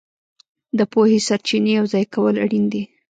د 0.77 0.79
پوهې 0.91 1.19
سرچینې 1.27 1.71
یوځای 1.79 2.05
کول 2.13 2.35
اړین 2.43 2.65
دي. 2.73 2.83